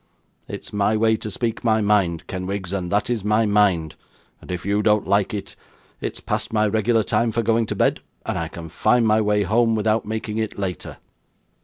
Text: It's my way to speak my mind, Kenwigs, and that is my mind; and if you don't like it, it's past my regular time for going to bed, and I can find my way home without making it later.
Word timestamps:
It's 0.47 0.73
my 0.73 0.97
way 0.97 1.15
to 1.17 1.29
speak 1.29 1.63
my 1.63 1.79
mind, 1.79 2.25
Kenwigs, 2.25 2.73
and 2.73 2.91
that 2.91 3.07
is 3.07 3.23
my 3.23 3.45
mind; 3.45 3.93
and 4.41 4.49
if 4.49 4.65
you 4.65 4.81
don't 4.81 5.07
like 5.07 5.31
it, 5.31 5.55
it's 5.99 6.19
past 6.19 6.51
my 6.51 6.67
regular 6.67 7.03
time 7.03 7.31
for 7.31 7.43
going 7.43 7.67
to 7.67 7.75
bed, 7.75 7.99
and 8.25 8.35
I 8.35 8.47
can 8.47 8.67
find 8.69 9.05
my 9.05 9.21
way 9.21 9.43
home 9.43 9.75
without 9.75 10.03
making 10.03 10.39
it 10.39 10.57
later. 10.57 10.97